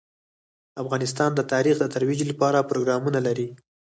[0.81, 3.47] افغانستان د تاریخ د ترویج لپاره پروګرامونه لري.